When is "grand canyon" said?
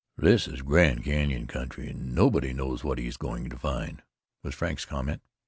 0.63-1.45